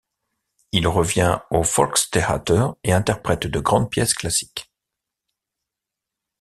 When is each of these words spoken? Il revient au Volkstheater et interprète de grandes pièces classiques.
Il 0.71 0.87
revient 0.87 1.41
au 1.51 1.61
Volkstheater 1.61 2.73
et 2.83 2.91
interprète 2.91 3.45
de 3.45 3.59
grandes 3.59 3.91
pièces 3.91 4.15
classiques. 4.15 4.67